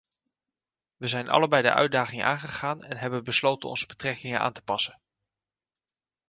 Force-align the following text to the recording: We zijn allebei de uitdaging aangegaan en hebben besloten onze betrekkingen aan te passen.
We 0.97 1.07
zijn 1.07 1.29
allebei 1.29 1.61
de 1.61 1.73
uitdaging 1.73 2.23
aangegaan 2.23 2.83
en 2.83 2.97
hebben 2.97 3.23
besloten 3.23 3.69
onze 3.69 3.87
betrekkingen 3.87 4.39
aan 4.39 4.53
te 4.53 4.61
passen. 4.61 5.01